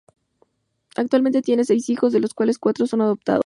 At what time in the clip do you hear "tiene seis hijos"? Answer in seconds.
1.43-2.11